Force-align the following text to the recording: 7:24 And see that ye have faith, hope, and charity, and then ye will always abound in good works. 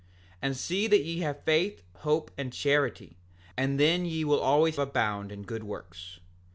7:24 0.01 0.07
And 0.41 0.57
see 0.57 0.87
that 0.87 1.03
ye 1.03 1.19
have 1.19 1.43
faith, 1.43 1.83
hope, 1.97 2.31
and 2.35 2.51
charity, 2.51 3.17
and 3.55 3.79
then 3.79 4.03
ye 4.03 4.23
will 4.25 4.39
always 4.39 4.79
abound 4.79 5.31
in 5.31 5.43
good 5.43 5.63
works. 5.63 6.19